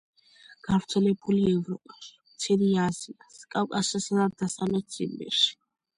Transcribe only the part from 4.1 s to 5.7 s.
და დასავლეთ ციმბირში.